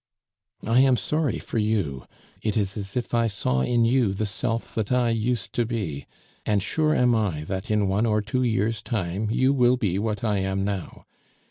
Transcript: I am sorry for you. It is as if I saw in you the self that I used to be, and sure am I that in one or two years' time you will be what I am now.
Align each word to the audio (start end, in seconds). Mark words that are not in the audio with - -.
I 0.65 0.79
am 0.79 0.97
sorry 0.97 1.37
for 1.37 1.59
you. 1.59 2.05
It 2.41 2.57
is 2.57 2.75
as 2.75 2.97
if 2.97 3.13
I 3.13 3.27
saw 3.27 3.61
in 3.61 3.85
you 3.85 4.13
the 4.15 4.25
self 4.25 4.73
that 4.73 4.91
I 4.91 5.11
used 5.11 5.53
to 5.53 5.63
be, 5.63 6.07
and 6.43 6.63
sure 6.63 6.95
am 6.95 7.13
I 7.13 7.43
that 7.43 7.69
in 7.69 7.87
one 7.87 8.07
or 8.07 8.23
two 8.23 8.41
years' 8.41 8.81
time 8.81 9.29
you 9.29 9.53
will 9.53 9.77
be 9.77 9.99
what 9.99 10.23
I 10.23 10.39
am 10.39 10.63
now. 10.63 11.05